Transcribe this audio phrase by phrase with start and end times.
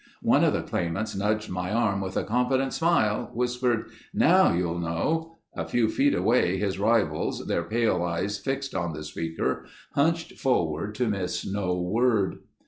[0.23, 5.37] One of the claimants nudged my arm with a confident smile, whispered, "Now you'll know...."
[5.55, 10.95] A few feet away his rivals, their pale eyes fixed on the speaker, hunched forward
[10.95, 12.39] to miss no word.